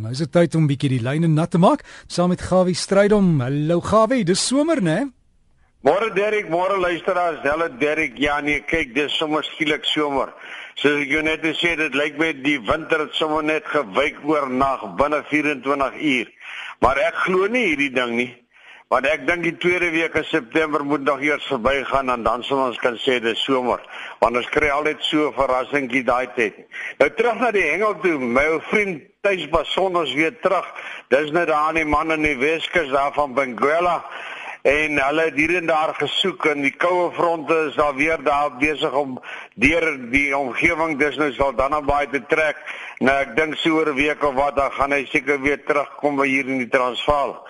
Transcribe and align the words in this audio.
Nou 0.00 0.08
is 0.14 0.22
dit 0.22 0.30
tyd 0.32 0.54
om 0.56 0.64
bietjie 0.64 0.88
die 0.94 1.02
lyne 1.04 1.28
nat 1.28 1.50
te 1.52 1.58
maak 1.60 1.82
saam 2.08 2.30
met 2.32 2.40
Gawie 2.40 2.72
Strydom. 2.74 3.34
Hallo 3.44 3.80
Gawie, 3.84 4.24
dis 4.24 4.40
somer, 4.40 4.80
né? 4.80 5.10
Môre 5.84 6.08
Derek, 6.14 6.48
môre 6.48 6.78
luisteraars. 6.80 7.42
Hulle 7.44 7.68
Derek, 7.76 8.16
ja 8.16 8.38
nee, 8.40 8.62
kyk, 8.64 8.94
dis 8.96 9.12
sommer 9.20 9.44
skielik 9.44 9.84
somer. 9.84 10.32
Soos 10.80 11.02
ek 11.02 11.12
jou 11.12 11.20
net 11.26 11.44
gesê 11.44 11.74
het, 11.74 11.82
dit 11.82 11.98
lyk 11.98 12.16
my 12.16 12.30
die 12.40 12.56
winter 12.64 13.04
het 13.04 13.18
sommer 13.18 13.44
net 13.44 13.68
gewyk 13.68 14.22
oor 14.24 14.48
nag 14.48 14.86
binne 14.96 15.20
24 15.28 16.00
uur. 16.00 16.32
Maar 16.80 17.02
ek 17.10 17.20
glo 17.26 17.50
nie 17.52 17.66
hierdie 17.66 17.92
ding 17.92 18.16
nie. 18.16 18.30
Want 18.92 19.06
ek 19.08 19.22
dink 19.24 19.46
die 19.46 19.54
tweede 19.56 19.88
week 19.88 20.18
in 20.20 20.24
September 20.28 20.82
moet 20.84 21.06
nog 21.06 21.22
eers 21.24 21.46
verbygaan 21.48 22.10
en 22.12 22.26
dan 22.26 22.42
sal 22.44 22.58
ons 22.66 22.80
kan 22.82 22.98
sê 23.00 23.14
dis 23.24 23.40
somer. 23.40 23.80
Want 24.20 24.36
ons 24.36 24.50
kry 24.52 24.68
altyd 24.68 25.00
so 25.00 25.30
'n 25.30 25.32
verrassingkie 25.38 26.02
daai 26.04 26.28
tyd. 26.36 26.58
Nou 26.98 27.08
terug 27.08 27.40
na 27.40 27.50
die 27.56 27.64
hengel 27.70 27.96
toe. 28.02 28.18
My 28.18 28.44
ou 28.52 28.60
vriend 28.68 29.00
Thys 29.22 29.48
Bason 29.48 29.96
ons 29.96 30.12
weer 30.12 30.36
terug. 30.42 30.68
Dis 31.08 31.32
net 31.32 31.48
daar 31.48 31.68
aan 31.70 31.80
die 31.80 31.88
man 31.88 32.12
in 32.12 32.22
die 32.22 32.36
Weskus 32.36 32.90
daar 32.90 33.12
van 33.14 33.34
Benguela 33.34 34.04
en 34.62 34.98
hulle 34.98 35.22
het 35.22 35.34
hier 35.34 35.56
en 35.56 35.66
daar 35.66 35.94
gesoek 35.94 36.44
en 36.46 36.60
die 36.62 36.76
koue 36.76 37.10
fronte 37.12 37.54
is 37.68 37.74
daar 37.74 37.94
weer 37.94 38.22
daar 38.22 38.52
besig 38.58 38.92
om 38.92 39.18
deur 39.54 40.10
die 40.12 40.36
omgewing 40.36 40.98
dis 40.98 41.16
nou 41.16 41.32
sal 41.32 41.54
dan 41.54 41.70
naby 41.70 42.06
te 42.12 42.20
trek. 42.28 42.56
Nou 43.00 43.16
ek 43.20 43.36
dink 43.36 43.56
so 43.56 43.78
oor 43.78 43.88
'n 43.88 43.96
week 43.96 44.22
of 44.22 44.34
wat 44.34 44.56
dan 44.56 44.70
gaan 44.70 44.92
hy 44.92 45.04
seker 45.04 45.40
weer 45.40 45.64
terugkom 45.64 46.16
by 46.16 46.26
hier 46.26 46.46
in 46.46 46.58
die 46.58 46.68
Transvaal. 46.68 47.40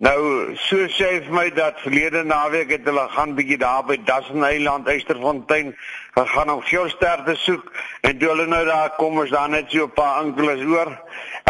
Nou, 0.00 0.54
so 0.56 0.86
sê 0.96 1.10
hy 1.10 1.16
vir 1.26 1.34
my 1.36 1.42
dat 1.52 1.82
verlede 1.84 2.22
naweek 2.24 2.70
het 2.72 2.86
hulle 2.88 3.02
gaan 3.12 3.34
bietjie 3.36 3.58
daar 3.60 3.82
by 3.84 3.98
Dassen 4.08 4.46
Eiland, 4.48 4.86
Eysterfontein, 4.88 5.74
gegaan 6.16 6.52
om 6.54 6.62
geelster 6.64 7.20
te 7.26 7.34
soek 7.36 7.68
en 8.08 8.16
toe 8.16 8.30
hulle 8.30 8.46
nou 8.48 8.62
daar 8.64 8.94
kom 8.96 9.20
is 9.20 9.34
daar 9.34 9.52
net 9.52 9.68
so 9.68 9.84
'n 9.84 9.92
paar 9.92 10.22
enkeles 10.24 10.64
oor. 10.64 10.88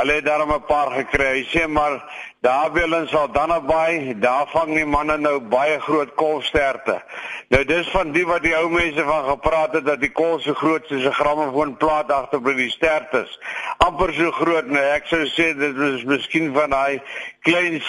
Hulle 0.00 0.12
het 0.18 0.24
daar 0.24 0.42
'n 0.42 0.66
paar 0.66 0.90
gekry. 0.98 1.30
Hy 1.38 1.44
sê 1.52 1.68
maar 1.68 2.02
daar 2.40 2.72
wil 2.72 2.92
ons 2.94 3.14
al 3.14 3.30
dan 3.32 3.48
naby, 3.48 4.18
daar 4.18 4.46
vang 4.48 4.74
die 4.74 4.86
manne 4.86 5.16
nou 5.16 5.40
baie 5.40 5.80
groot 5.80 6.14
kolsterte. 6.14 7.02
Nou 7.48 7.64
dis 7.64 7.88
van 7.90 8.12
die 8.12 8.26
wat 8.26 8.42
die 8.42 8.56
ou 8.56 8.68
mense 8.68 9.04
van 9.04 9.24
gepraat 9.24 9.72
het 9.72 9.84
dat 9.84 10.00
die 10.00 10.12
kol 10.12 10.38
so 10.40 10.54
groot 10.54 10.86
soos 10.86 11.04
'n 11.04 11.12
grammofoonplaat 11.12 12.12
agter 12.12 12.40
by 12.40 12.54
die 12.54 12.70
stertes. 12.70 13.38
amper 13.78 14.12
so 14.12 14.30
groot, 14.30 14.66
nou 14.66 14.82
ek 14.82 15.06
sou 15.06 15.22
sê 15.26 15.50
dit 15.56 15.76
is 15.76 16.04
miskien 16.04 16.52
van 16.52 16.70
daai 16.70 17.00
klein 17.46 17.80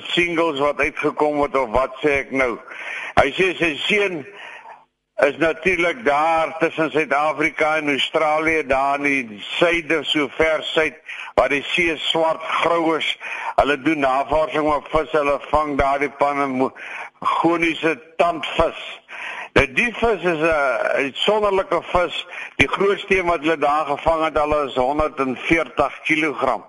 single 0.00 0.12
singles 0.12 0.60
wat 0.60 0.80
uitgekom 0.80 1.42
het 1.42 1.56
of 1.56 1.70
wat 1.70 1.96
sê 2.02 2.20
ek 2.24 2.30
nou. 2.30 2.58
Hy 3.20 3.28
sê 3.36 3.54
sy 3.58 3.74
seun 3.86 4.22
is 5.20 5.36
natuurlik 5.36 6.04
daar 6.04 6.54
tussen 6.58 6.90
Suid-Afrika 6.90 7.76
en 7.76 7.88
Australië 7.88 8.66
daar 8.66 9.04
in 9.04 9.28
die 9.28 9.40
suide 9.40 9.98
so 10.04 10.28
ver 10.28 10.62
suid 10.62 10.96
waar 11.34 11.48
die 11.52 11.62
see 11.62 11.96
swart 11.96 12.40
grou 12.62 12.96
is. 12.96 13.18
Hulle 13.56 13.76
doen 13.80 14.00
navorsing 14.00 14.72
op 14.72 14.88
vis, 14.88 15.12
hulle 15.12 15.36
vang 15.50 15.76
daardie 15.78 16.10
panne 16.10 16.70
goniese 17.20 17.98
tandvis. 18.16 18.80
Nou 19.52 19.66
die 19.76 19.92
vis 19.94 20.22
is 20.22 20.40
'n 20.40 21.04
uitsonderlike 21.04 21.82
vis. 21.92 22.26
Die 22.56 22.68
grootste 22.68 23.18
een 23.18 23.26
wat 23.26 23.40
hulle 23.40 23.58
daar 23.58 23.86
gevang 23.86 24.24
het, 24.24 24.38
al 24.38 24.64
is 24.64 24.74
140 24.74 26.00
kg. 26.02 26.60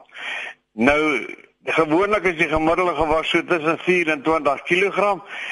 Nou 0.74 1.26
Gewoonlik 1.66 2.24
is 2.26 2.40
die 2.40 2.48
gemiddelde 2.50 2.96
gewig 2.98 3.26
so 3.30 3.44
tussen 3.46 3.78
24 3.86 4.62
kg 4.66 5.10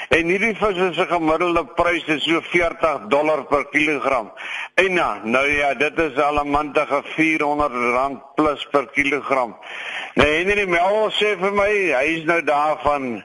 en 0.09 0.31
hierdie 0.33 0.55
vis 0.57 0.79
se 0.95 1.05
gemiddelde 1.05 1.61
prys 1.77 2.07
is 2.09 2.23
so 2.25 2.41
40 2.41 3.05
dollar 3.13 3.43
per 3.45 3.67
kilogram. 3.69 4.31
En 4.73 4.97
ja, 4.97 5.21
nou 5.23 5.45
ja, 5.45 5.73
dit 5.77 5.99
is 5.99 6.17
al 6.17 6.41
'n 6.41 6.49
mantige 6.49 7.03
400 7.13 7.73
rand 7.93 8.23
plus 8.35 8.65
per 8.71 8.87
kilogram. 8.87 9.55
Nou 10.15 10.27
Henry 10.27 10.65
Mel 10.65 11.11
sê 11.11 11.37
vir 11.37 11.53
my, 11.53 11.69
hy 11.93 12.17
is 12.17 12.25
nou 12.25 12.41
daar 12.41 12.81
van 12.81 13.23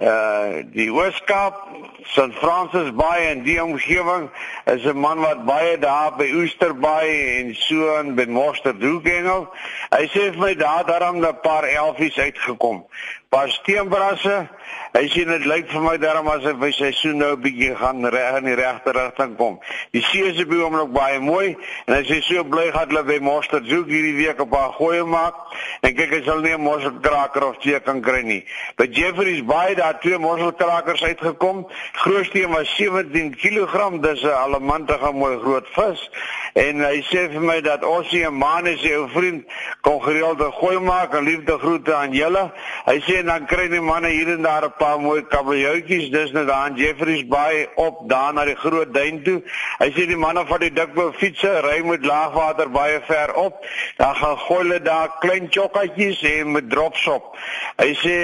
uh 0.00 0.64
die 0.72 0.88
Weskaap, 0.92 1.56
St 2.08 2.32
Francis 2.40 2.88
Bay 2.96 3.26
en 3.28 3.42
die 3.44 3.58
omgewing 3.62 4.30
is 4.64 4.84
'n 4.84 4.96
man 4.96 5.20
wat 5.20 5.44
baie 5.44 5.78
daar 5.78 6.16
by 6.16 6.32
Ooster 6.32 6.74
Bay 6.74 7.38
en 7.38 7.54
so 7.54 7.98
in 7.98 8.14
by 8.14 8.24
Monster 8.24 8.78
Doegengel. 8.78 9.48
Hy 9.90 10.06
sê 10.08 10.32
vir 10.32 10.38
my 10.38 10.54
daar 10.54 10.86
daarom 10.86 11.20
'n 11.20 11.40
paar 11.42 11.64
elfies 11.64 12.18
uitgekom. 12.18 12.86
Paar 13.30 13.48
steenbrasse 13.48 14.48
Hy 14.90 15.04
sien 15.06 15.28
dit 15.30 15.44
lyk 15.46 15.68
vir 15.70 15.82
my 15.84 15.92
daarom 16.02 16.26
as 16.32 16.42
hy 16.42 16.50
sy 16.58 16.70
seisoen 16.74 17.20
nou 17.22 17.34
'n 17.36 17.42
bietjie 17.42 17.76
gaan 17.78 18.02
reg 18.10 18.38
in 18.40 18.48
die 18.50 18.56
regte 18.58 18.90
rigting 18.90 19.36
kom. 19.38 19.60
Die 19.94 20.02
see 20.02 20.24
is 20.26 20.40
op 20.42 20.50
die 20.50 20.58
oomblik 20.58 20.90
baie 20.90 21.20
mooi 21.20 21.56
en 21.86 21.94
hy 21.94 22.02
sê 22.08 22.18
so 22.26 22.42
bly 22.42 22.72
gaan 22.74 22.88
hulle 22.90 23.04
by 23.06 23.18
Monster 23.22 23.62
Zoek 23.62 23.86
hierdie 23.86 24.16
week 24.16 24.40
op 24.40 24.50
haar 24.50 24.72
goeie 24.74 25.04
maak 25.04 25.36
en 25.82 25.94
kyk 25.94 26.10
hy 26.10 26.22
sal 26.24 26.40
nie 26.42 26.54
'n 26.54 26.60
mosselkraker 26.60 27.44
of 27.46 27.58
twee 27.62 27.78
kan 27.80 28.02
kry 28.02 28.22
nie. 28.22 28.44
By 28.76 28.88
Jeffrey's 28.90 29.46
Bay 29.46 29.74
daar 29.74 30.00
twee 30.00 30.18
mosselkrakers 30.18 31.02
uitgekom. 31.02 31.68
Grootste 31.92 32.42
een 32.42 32.50
was 32.50 32.74
17 32.76 33.36
kg, 33.36 34.00
dis 34.02 34.22
'n 34.24 34.26
allemantige 34.26 35.12
mooi 35.12 35.38
groot 35.38 35.68
vis 35.68 36.10
en 36.54 36.82
hy 36.82 36.98
sê 37.06 37.30
vir 37.30 37.40
my 37.40 37.60
dat 37.60 37.84
Ossie 37.84 38.26
en 38.26 38.34
Mane 38.34 38.76
se 38.76 38.96
ou 38.96 39.08
vriend 39.08 39.46
kon 39.82 40.02
gereeld 40.02 40.42
gooi 40.58 40.78
maak 40.78 41.14
en 41.14 41.24
liefde 41.24 41.58
groete 41.58 41.94
aan 41.94 42.12
julle. 42.12 42.50
Hy 42.86 42.98
sê 43.06 43.19
dan 43.26 43.46
kry 43.46 43.68
die 43.68 43.80
manne 43.80 44.08
hier 44.08 44.28
en 44.32 44.42
daar 44.42 44.64
'n 44.64 44.74
paar 44.78 45.00
mooi 45.00 45.22
kabeljoutjies 45.22 46.10
dis 46.10 46.32
net 46.32 46.46
daar 46.46 46.66
in 46.68 46.76
Jeffreys 46.76 47.26
Bay 47.26 47.68
op 47.74 48.08
daar 48.08 48.32
na 48.32 48.44
die 48.44 48.56
groot 48.56 48.94
duin 48.94 49.22
toe. 49.22 49.42
Hy 49.78 49.90
sê 49.90 50.06
die 50.06 50.16
manne 50.16 50.46
van 50.46 50.60
die 50.60 50.72
dikbou 50.72 51.12
fietsse 51.12 51.60
ry 51.60 51.80
met 51.84 52.04
laagwater 52.04 52.70
baie 52.70 53.00
ver 53.06 53.34
op. 53.34 53.64
Dan 53.96 54.14
gaan 54.14 54.38
gooi 54.38 54.58
hulle 54.58 54.82
daar 54.82 55.16
klein 55.20 55.46
chokkatjies 55.50 56.22
en 56.22 56.52
met 56.52 56.70
drops 56.70 57.06
op. 57.06 57.36
Hy 57.76 57.94
sê 57.94 58.16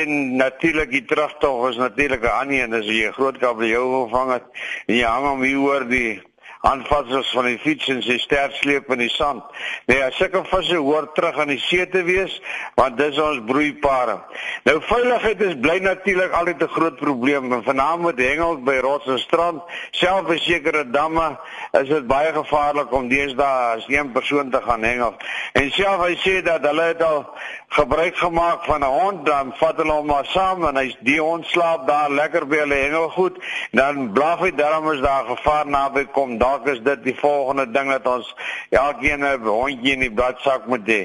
en 0.00 0.36
natuurlik 0.36 0.90
die 0.90 1.04
terugtog 1.04 1.68
is 1.70 1.76
natuurlik 1.76 2.22
'n 2.22 2.38
ander 2.40 2.62
een 2.62 2.74
as 2.74 2.86
jy 2.86 3.06
'n 3.06 3.12
groot 3.12 3.38
kabeljou 3.38 4.06
gevang 4.06 4.32
het 4.32 4.44
en 4.86 4.94
jy 4.94 5.06
hang 5.06 5.26
hom 5.26 5.42
hier 5.42 5.58
oor 5.58 5.88
die 5.88 6.22
aanvatsers 6.64 7.30
van 7.36 7.48
die 7.50 7.58
fiets 7.60 7.88
en 7.92 8.00
sy 8.04 8.16
sterk 8.22 8.54
sleep 8.56 8.88
in 8.94 9.02
die 9.04 9.10
sand. 9.12 9.44
Nee, 9.90 10.00
sulke 10.16 10.40
visse 10.48 10.78
hoort 10.80 11.12
terug 11.16 11.38
aan 11.42 11.52
die 11.52 11.60
see 11.60 11.84
te 11.92 12.02
wees 12.06 12.38
want 12.78 12.96
dis 12.98 13.18
ons 13.20 13.42
broeipare. 13.48 14.16
Nou 14.64 14.78
veiligheid 14.88 15.42
is 15.44 15.58
bly 15.60 15.76
natuurlik 15.84 16.32
altyd 16.32 16.62
'n 16.62 16.74
groot 16.76 16.96
probleem 16.96 17.52
en 17.52 17.62
veral 17.62 17.98
met 17.98 18.18
hengel 18.18 18.56
by 18.64 18.78
rots 18.80 19.06
en 19.06 19.18
strand, 19.18 19.62
selfs 19.90 20.28
by 20.28 20.38
sekere 20.38 20.84
damme 20.90 21.38
is 21.72 21.88
dit 21.88 22.06
baie 22.06 22.32
gevaarlik 22.32 22.92
om 22.92 23.08
deesdae 23.08 23.76
as 23.76 23.84
een 23.88 24.12
persoon 24.12 24.50
te 24.50 24.62
gaan 24.62 24.82
hengel. 24.82 25.14
En 25.52 25.70
self 25.70 26.06
hy 26.06 26.16
sê 26.16 26.42
dat 26.42 26.64
hulle 26.64 26.82
het 26.82 27.02
al 27.02 27.26
gebruik 27.68 28.16
gemaak 28.16 28.64
van 28.64 28.80
'n 28.80 28.94
hond 29.00 29.26
dan 29.26 29.52
vat 29.56 29.76
hulle 29.76 29.92
hom 29.92 30.06
maar 30.06 30.26
saam 30.26 30.64
en 30.64 30.76
hy's 30.76 30.96
die 31.00 31.20
hond 31.20 31.46
slaap 31.46 31.86
daar 31.86 32.10
lekker 32.10 32.46
by 32.46 32.56
hulle 32.56 32.74
hengelgoed 32.74 33.36
dan 33.70 34.12
blaf 34.12 34.38
hy 34.38 34.50
daarom 34.50 34.92
is 34.92 35.00
daar 35.00 35.24
gevaar 35.24 35.66
naby 35.66 36.04
kom 36.04 36.38
dalk 36.54 36.66
is 36.70 36.82
dit 36.82 37.02
die 37.04 37.16
volgende 37.18 37.66
ding 37.70 37.90
dat 37.90 38.06
ons 38.06 38.34
elkeen 38.70 39.24
'n 39.24 39.46
hondjie 39.46 39.92
in 39.92 40.04
die 40.06 40.12
bladsak 40.12 40.66
moet 40.66 40.86
hê 40.86 41.02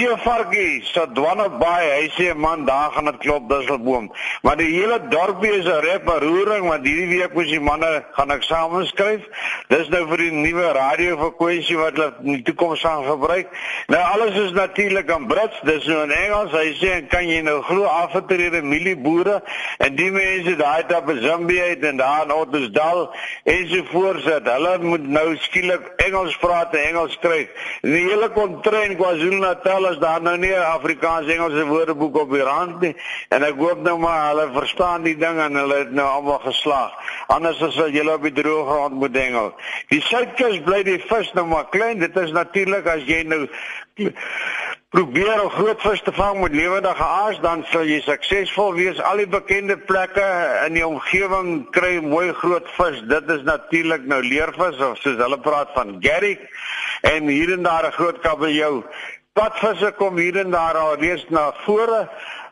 sien 0.00 0.16
varkie 0.24 0.82
so 0.92 1.06
dwanne 1.18 1.46
baie 1.62 1.90
hy 1.92 2.08
sê 2.16 2.34
man 2.46 2.64
daar 2.70 2.90
gaan 2.96 3.10
dit 3.10 3.20
klop 3.26 3.48
disselboom 3.52 4.10
maar 4.42 4.56
die 4.62 4.70
hele 4.72 4.98
dorpie 5.14 5.52
is 5.60 5.66
'n 5.66 5.84
reparoering 5.86 6.68
want 6.72 6.86
hierdie 6.86 7.10
week 7.14 7.34
moes 7.34 7.50
die 7.52 7.60
manne 7.70 7.92
gaan 8.18 8.30
eksamen 8.38 8.86
skryf 8.86 9.22
dis 9.68 9.88
nou 9.94 10.04
vir 10.10 10.24
die 10.26 10.32
nuwe 10.32 10.72
radio 10.82 11.16
frekwensie 11.22 11.78
wat 11.84 11.94
hulle 11.96 12.12
in 12.24 12.32
die 12.38 12.46
toekoms 12.48 12.80
gaan 12.88 13.04
gebruik 13.04 13.46
nou 13.92 14.02
alles 14.14 14.34
is 14.46 14.52
natuurlik 14.52 15.10
in 15.16 15.26
Brits 15.26 15.60
dis 15.62 15.86
nou 15.86 16.02
in 16.04 16.12
Engels. 16.14 16.54
Hy 16.54 16.72
sê 16.80 16.92
kan 17.10 17.26
jy 17.28 17.40
nou 17.44 17.58
glo 17.66 17.88
afgetrede 17.90 18.62
mielieboere 18.66 19.40
en 19.82 19.96
die 19.98 20.10
mense 20.14 20.56
daai 20.58 20.84
by 21.06 21.16
Zambia 21.24 21.70
het 21.70 21.84
en 21.86 22.00
daar 22.00 22.24
in 22.26 22.34
Ottosdal 22.34 23.02
en 23.44 23.68
so 23.70 23.84
voorsit. 23.92 24.48
Hulle 24.48 24.76
moet 24.82 25.06
nou 25.16 25.26
skielik 25.46 25.90
Engels 26.06 26.36
praat 26.42 26.74
en 26.74 26.86
Engels 26.92 27.16
skryf. 27.18 27.50
Die 27.82 28.04
hele 28.06 28.30
kontrein 28.36 28.96
KwaZulu-Natal 28.98 29.89
is 29.90 29.98
daar 29.98 30.22
nou 30.22 30.36
nie 30.38 30.52
'n 30.54 30.70
Afrikaans-Engelse 30.76 31.64
woordeboek 31.66 32.16
op 32.18 32.30
die 32.32 32.42
rand 32.42 32.80
nie. 32.80 32.96
En 33.28 33.42
ek 33.42 33.56
hoop 33.58 33.82
nou 33.82 33.98
maar 33.98 34.28
hulle 34.28 34.48
verstaan 34.52 35.02
die 35.02 35.16
ding 35.16 35.38
en 35.38 35.54
hulle 35.54 35.78
het 35.78 35.92
nou 35.92 36.08
almal 36.08 36.38
geslaag. 36.38 36.92
Anders 37.26 37.62
as 37.62 37.76
wat 37.76 37.92
julle 37.92 38.14
op 38.14 38.22
die 38.22 38.42
droë 38.42 38.66
grond 38.66 38.94
moet 38.94 39.16
hengel. 39.16 39.54
Die 39.88 40.00
suidkus 40.02 40.60
bly 40.62 40.82
die 40.82 40.98
vis 40.98 41.32
nou 41.32 41.46
maar 41.46 41.68
klein. 41.68 41.98
Dit 41.98 42.16
is 42.16 42.32
natuurlik 42.32 42.86
as 42.86 43.02
jy 43.04 43.22
nou 43.22 43.48
probeer 44.90 45.42
om 45.42 45.50
groot 45.54 45.82
vis 45.84 46.00
te 46.02 46.12
vang 46.12 46.40
met 46.40 46.54
lewendige 46.54 47.04
aas 47.04 47.38
dan 47.44 47.62
sal 47.70 47.86
jy 47.86 48.00
suksesvol 48.02 48.74
wees. 48.74 48.98
Al 49.06 49.22
die 49.22 49.28
bekende 49.30 49.76
plekke 49.76 50.26
in 50.66 50.74
die 50.74 50.86
omgewing 50.86 51.70
kry 51.76 52.00
mooi 52.02 52.32
groot 52.40 52.66
vis. 52.78 52.98
Dit 53.12 53.30
is 53.30 53.44
natuurlik 53.46 54.08
nou 54.10 54.22
leervis 54.24 54.82
of 54.82 54.98
soos 54.98 55.20
hulle 55.20 55.38
praat 55.38 55.70
van 55.76 55.98
garrick 56.02 56.42
en 57.06 57.30
hier 57.30 57.52
en 57.54 57.62
daar 57.62 57.86
'n 57.86 57.92
groot 57.92 58.18
kabeljou. 58.20 58.84
Padvisse 59.32 59.92
kom 59.98 60.16
hier 60.16 60.36
en 60.36 60.50
daar 60.50 60.76
al 60.76 60.96
reeds 60.98 61.26
na 61.30 61.52
vore 61.64 62.08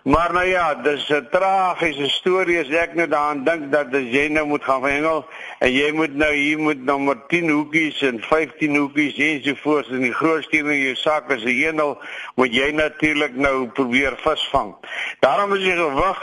Maar 0.08 0.32
nou 0.32 0.46
ja, 0.46 0.74
dis 0.74 1.08
'n 1.08 1.26
tragiese 1.30 2.08
storie 2.08 2.60
as 2.60 2.70
ek 2.70 2.94
nou 2.94 3.08
daaraan 3.08 3.44
dink 3.44 3.72
dat 3.72 3.92
jy 3.92 4.28
nou 4.28 4.46
moet 4.46 4.64
gaan 4.64 4.84
hengel 4.84 5.26
en 5.58 5.72
jy 5.72 5.90
moet 5.92 6.14
nou 6.14 6.32
hier 6.34 6.58
moet 6.58 6.84
nommer 6.84 7.16
10 7.26 7.48
hoekies 7.48 8.00
en 8.02 8.22
15 8.22 8.76
hoekies 8.76 9.18
ensovoorts 9.18 9.88
in 9.88 10.00
die 10.00 10.14
groot 10.14 10.44
stuur 10.44 10.70
in 10.70 10.80
jou 10.80 10.94
sak 10.94 11.32
as 11.32 11.44
'n 11.44 11.60
hengel 11.60 11.98
moet 12.34 12.54
jy 12.54 12.70
natuurlik 12.70 13.34
nou 13.36 13.66
probeer 13.66 14.16
visvang. 14.16 14.74
Daarom 15.20 15.54
is 15.54 15.64
jy 15.64 15.76
gewig 15.76 16.18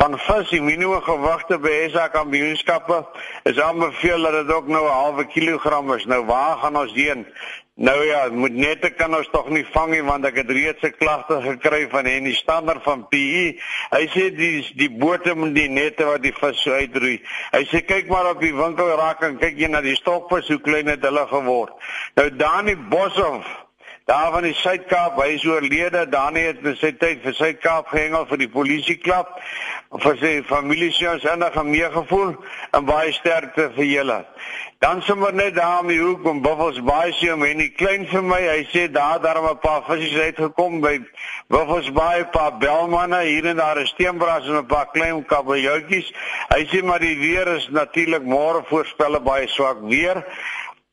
van 0.00 0.18
vis 0.18 0.50
die 0.50 0.62
minimum 0.62 1.02
gewigte 1.04 1.58
by 1.62 1.72
SA 1.92 2.08
kampioenskappe 2.08 3.02
is 3.48 3.60
aanbeveel 3.60 4.22
dat 4.22 4.38
dit 4.40 4.54
ook 4.54 4.68
nou 4.68 4.84
'n 4.86 4.98
halwe 5.00 5.24
kilogram 5.26 5.92
is. 5.94 6.04
Nou 6.06 6.24
waar 6.24 6.56
gaan 6.56 6.76
ons 6.76 6.92
heen? 6.92 7.26
Nou 7.74 8.04
ja, 8.04 8.28
moet 8.28 8.52
net 8.52 8.84
ek 8.84 8.98
kan 9.00 9.14
ons 9.16 9.28
tog 9.32 9.48
nie 9.48 9.64
vang 9.72 9.90
nie 9.90 10.02
want 10.04 10.26
ek 10.28 10.36
het 10.42 10.50
reeds 10.50 10.84
'n 10.84 10.92
klagte 10.98 11.40
gekry 11.40 11.88
van 11.88 12.04
en 12.04 12.24
die 12.24 12.34
standaard 12.34 12.82
van 12.82 13.08
PE. 13.08 13.56
Hy 13.90 14.04
sê 14.12 14.28
die 14.36 14.72
die 14.76 14.90
bote 14.90 15.34
moet 15.34 15.54
die 15.54 15.68
nette 15.68 16.04
wat 16.04 16.22
die 16.22 16.34
vis 16.36 16.66
uitroei. 16.66 17.22
Hy 17.52 17.64
sê 17.64 17.84
kyk 17.84 18.08
maar 18.08 18.30
op 18.30 18.40
die 18.40 18.54
winkel 18.54 18.96
raak 18.96 19.22
en 19.22 19.38
kyk 19.38 19.56
jy 19.56 19.68
na 19.68 19.80
die 19.80 19.96
stokvis 19.96 20.48
hoe 20.48 20.60
klein 20.60 20.86
het 20.86 21.02
hulle 21.02 21.26
geword. 21.26 21.72
Nou 22.14 22.28
Dani 22.36 22.76
Boshoff 22.76 23.46
Daar 24.04 24.32
van 24.32 24.42
die 24.42 24.54
Suid-Kaap, 24.58 25.14
hy 25.22 25.36
is 25.36 25.44
oorlede. 25.46 26.08
Dani 26.10 26.42
het 26.48 26.64
in 26.66 26.74
sy 26.74 26.90
tyd 26.98 27.20
vir 27.22 27.36
Suid-Kaap 27.38 27.92
gehengel 27.92 28.24
vir 28.26 28.40
die 28.40 28.48
polisieklub. 28.50 29.28
Vir 30.02 30.16
sy 30.18 30.32
familie 30.48 30.88
se 30.96 31.06
ons 31.06 31.26
enige 31.30 31.62
meegevoel 31.68 32.32
en 32.74 32.88
baie 32.88 33.12
sterkte 33.14 33.68
vir 33.76 33.86
julle. 33.86 34.18
Dan 34.82 35.04
sommer 35.06 35.30
net 35.34 35.54
daar 35.54 35.84
om 35.84 35.92
die 35.92 36.00
hoek 36.00 36.24
om 36.26 36.40
Buffels 36.42 36.80
Bay 36.82 37.12
se 37.14 37.30
om 37.30 37.44
en 37.46 37.60
die 37.62 37.70
klein 37.70 38.08
vir 38.10 38.24
my, 38.26 38.40
hy 38.42 38.64
sê 38.72 38.88
daar 38.90 39.20
daar 39.22 39.38
'n 39.38 39.58
paar 39.62 39.84
visse 39.86 40.18
uitgekom 40.18 40.80
by 40.80 40.98
Buffels 41.46 41.92
Bay, 41.92 42.20
'n 42.20 42.30
paar 42.32 42.58
belmanne 42.58 43.22
hier 43.22 43.46
en 43.46 43.56
daar 43.56 43.78
'n 43.78 43.86
steenbras 43.86 44.48
en 44.48 44.56
'n 44.56 44.66
paar 44.66 44.90
klein 44.90 45.24
kabeljoutjies. 45.24 46.12
Hy 46.48 46.66
sê 46.66 46.82
maar 46.82 46.98
die 46.98 47.18
weer 47.18 47.46
is 47.46 47.68
natuurlik 47.70 48.24
môre 48.24 48.64
voorspel 48.66 49.20
baie 49.20 49.48
swak 49.48 49.78
weer. 49.82 50.24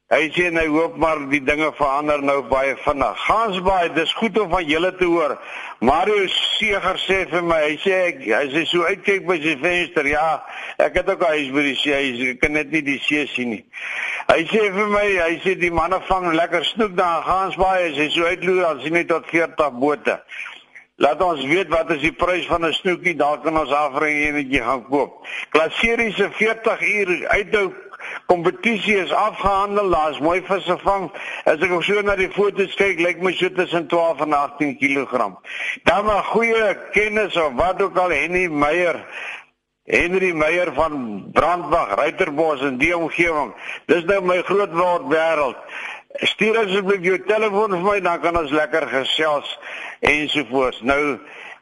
Hy 0.10 0.32
sê 0.34 0.48
hy 0.50 0.66
hoop 0.74 0.96
maar 0.98 1.20
die 1.30 1.40
dinge 1.46 1.68
verander 1.78 2.24
nou 2.26 2.40
baie 2.50 2.72
vinnig. 2.82 3.20
Gansbaai, 3.28 3.92
dis 3.94 4.14
goed 4.18 4.40
om 4.42 4.48
van 4.50 4.66
julle 4.66 4.90
te 4.98 5.06
hoor. 5.06 5.36
Mario 5.86 6.24
Seger 6.34 6.98
sê 7.04 7.20
vir 7.30 7.44
my, 7.46 7.60
hy 7.62 7.76
sê 7.84 8.00
ek, 8.08 8.24
hy 8.26 8.48
sê 8.56 8.64
so 8.72 8.88
uitkyk 8.90 9.28
by 9.30 9.38
sy 9.44 9.54
venster. 9.62 10.10
Ja, 10.10 10.40
ek 10.82 10.98
het 10.98 11.12
ook 11.14 11.22
huis 11.30 11.52
by 11.54 11.62
die 11.68 11.76
see. 11.78 11.94
Hy 11.94 12.34
kan 12.42 12.58
net 12.58 12.74
nie 12.74 12.82
die 12.88 12.98
see 13.06 13.28
sien 13.36 13.54
nie. 13.54 13.62
Hy 14.32 14.40
sê 14.50 14.64
vir 14.74 14.90
my, 14.96 15.06
hy 15.28 15.36
sê 15.44 15.54
die 15.62 15.70
manne 15.78 16.02
vang 16.08 16.26
lekker 16.40 16.66
snoek 16.72 16.96
daar 16.98 17.22
in 17.22 17.28
Gansbaai. 17.28 17.76
Hy 17.84 17.92
sê 18.00 18.08
so 18.16 18.26
uitloer 18.26 18.66
as 18.72 18.82
jy 18.88 18.96
net 18.98 19.12
tot 19.14 19.30
40 19.30 19.78
bote. 19.78 20.18
Laat 21.06 21.22
ons 21.24 21.46
weet 21.48 21.70
wat 21.70 21.94
is 21.94 22.02
die 22.02 22.16
prys 22.18 22.50
van 22.50 22.66
'n 22.66 22.74
snoekie, 22.74 23.14
dalk 23.14 23.46
kan 23.46 23.62
ons 23.62 23.72
afring 23.72 24.18
enetjie 24.26 24.66
gaan 24.66 24.82
koop. 24.90 25.22
Klasseriese 25.54 26.32
40 26.34 26.82
uur 26.82 27.14
uithou 27.38 27.68
kompetisie 28.26 28.98
is 28.98 29.12
afgehandel. 29.12 29.90
Daar's 29.90 30.20
mooi 30.20 30.42
visse 30.46 30.78
vang. 30.84 31.10
As 31.46 31.60
ek 31.60 31.76
so 31.84 32.02
na 32.02 32.16
die 32.16 32.30
foto's 32.30 32.76
kyk, 32.76 33.00
lyk 33.00 33.22
my 33.22 33.34
so 33.34 33.50
tussen 33.50 33.88
12 33.88 34.22
en 34.28 34.34
18 34.34 34.78
kg. 34.78 35.34
Dan 35.84 36.06
'n 36.06 36.24
goeie 36.24 36.78
kennis 36.92 37.38
of 37.38 37.54
wat 37.54 37.82
ook 37.82 37.98
al 37.98 38.10
Henny 38.10 38.48
Meyer 38.48 39.06
Henry 39.90 40.34
Meyer 40.34 40.74
van 40.74 41.26
Brandwag, 41.34 41.96
Ruiterbos 41.96 42.62
en 42.62 42.78
die 42.78 42.92
omgewing. 42.98 43.56
Dis 43.90 44.06
nou 44.06 44.20
my 44.22 44.38
groot 44.46 44.74
word 44.78 45.08
wêreld. 45.10 45.58
Stuur 46.30 46.60
asseblief 46.62 47.02
jou 47.06 47.18
telefoon 47.26 47.74
vir 47.74 47.86
my 47.88 47.96
dan 48.06 48.22
kan 48.22 48.38
ons 48.38 48.54
lekker 48.54 48.86
gesels 48.92 49.50
ensovoorts. 50.06 50.84
Nou 50.86 51.18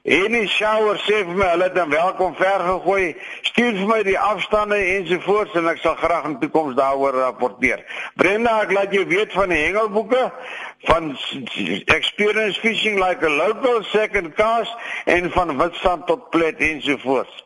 En 0.08 0.32
die 0.32 0.48
shower 0.48 0.96
sê 1.04 1.18
vir 1.28 1.36
my 1.36 1.48
hulle 1.52 1.66
het 1.68 1.74
dan 1.76 1.90
welkom 1.92 2.36
ver 2.40 2.62
gegooi. 2.64 3.10
Stuur 3.50 3.74
vir 3.76 3.90
my 3.90 3.98
die 4.08 4.16
afstande 4.16 4.78
ensovoorts 4.80 5.58
en 5.60 5.66
ek 5.68 5.82
sal 5.84 5.98
graag 6.00 6.30
in 6.30 6.38
toekoms 6.40 6.78
daaroor 6.78 7.18
rapporteer. 7.26 7.84
Brenda, 8.16 8.54
ek 8.64 8.72
laat 8.72 8.96
jou 8.96 9.04
weet 9.10 9.36
van 9.36 9.52
die 9.52 9.60
hengelboeke 9.66 10.22
van 10.88 11.10
experience 11.92 12.56
fishing 12.64 13.02
like 13.04 13.26
a 13.28 13.34
local 13.34 13.84
second 13.92 14.32
cast 14.40 14.72
en 15.12 15.28
van 15.36 15.52
witstand 15.60 16.08
tot 16.08 16.30
plet 16.32 16.64
ensovoorts. 16.70 17.44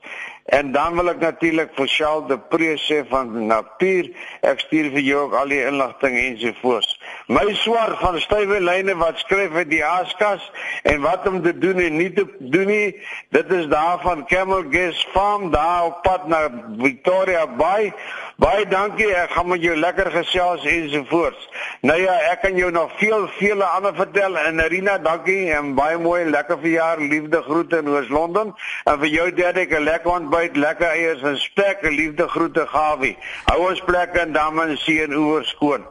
En 0.54 0.72
dan 0.72 0.96
wil 1.00 1.10
ek 1.16 1.26
natuurlik 1.26 1.74
vir 1.80 1.90
Shaal 1.90 2.28
de 2.30 2.38
Prees 2.52 2.86
sê 2.86 3.02
van 3.10 3.34
Natuur, 3.50 4.12
ek 4.46 4.62
stuur 4.68 4.92
vir 4.94 5.06
jou 5.08 5.26
ook 5.26 5.34
al 5.42 5.50
die 5.54 5.64
inligting 5.66 6.18
ensovoorts. 6.28 6.94
My 7.28 7.54
swart 7.54 8.00
van 8.02 8.18
stywe 8.20 8.58
lyne 8.60 8.96
wat 8.98 9.20
skryf 9.22 9.54
uit 9.54 9.70
die 9.70 9.84
askas 9.86 10.42
en 10.90 11.04
wat 11.04 11.28
om 11.30 11.42
te 11.44 11.54
doen 11.54 11.78
en 11.78 12.00
nie 12.00 12.10
te 12.14 12.26
doen 12.40 12.66
nie, 12.66 12.96
dit 13.30 13.52
is 13.54 13.68
daar 13.70 14.00
van 14.02 14.26
Camel 14.26 14.64
Gas 14.74 15.04
Farm 15.14 15.52
daar 15.54 15.92
op 15.92 16.02
pad 16.02 16.28
na 16.28 16.40
Victoria 16.80 17.46
Bay. 17.48 17.94
Baie 18.42 18.66
dankie, 18.66 19.12
ek 19.14 19.36
gaan 19.36 19.52
met 19.52 19.62
jou 19.62 19.76
lekker 19.78 20.10
gesels 20.16 20.66
ensovoorts. 20.66 21.46
Nou 21.86 22.00
ja, 22.02 22.18
ek 22.32 22.42
kan 22.42 22.58
jou 22.58 22.72
nog 22.74 22.90
veel 22.98 23.28
vele 23.38 23.70
ander 23.70 23.94
vertel 23.96 24.38
en 24.42 24.66
Rina, 24.74 24.98
dankie 24.98 25.52
en 25.54 25.76
baie 25.78 26.02
mooi 26.02 26.26
lekker 26.26 26.58
verjaar, 26.66 27.06
liefde 27.06 27.44
groete 27.46 27.84
in 27.86 27.94
Oos-London 27.94 28.56
en 28.90 29.00
vir 29.06 29.14
jou 29.14 29.30
derde 29.38 29.68
ek 29.68 29.78
'n 29.78 29.86
lekker 29.86 30.12
ontbyt, 30.12 30.58
lekker 30.58 30.90
eiers 30.90 31.22
en 31.22 31.38
spek, 31.38 31.86
liefde 31.86 32.28
groete 32.28 32.66
Gawie. 32.68 33.18
Hou 33.46 33.70
ons 33.70 33.82
plek 33.82 34.18
en 34.18 34.78
see 34.78 35.04
en 35.04 35.16
oor 35.16 35.46
skoon. 35.46 35.86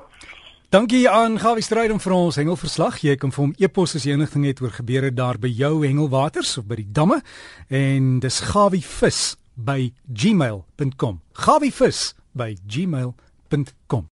Dankie 0.71 1.09
aan 1.11 1.39
Gawie 1.39 1.65
Stryd 1.67 1.91
om 1.91 1.99
vir 1.99 2.13
ons 2.15 2.37
hengelverslag. 2.39 3.01
Jy 3.03 3.17
kan 3.19 3.33
vir 3.35 3.43
hom 3.43 3.55
e-pos 3.59 3.97
as 3.99 4.05
jy 4.07 4.15
enigting 4.15 4.45
het 4.47 4.61
oor 4.63 4.71
gebeure 4.71 5.11
daar 5.11 5.35
by 5.43 5.51
jou 5.51 5.81
hengelwaters 5.83 6.53
of 6.61 6.69
by 6.71 6.79
die 6.79 6.87
damme 6.95 7.19
en 7.67 8.21
dis 8.23 8.39
gawievis 8.53 9.19
by 9.59 9.91
gmail.com. 10.07 11.19
gawievis 11.35 12.05
by 12.39 12.55
gmail.com 12.71 14.07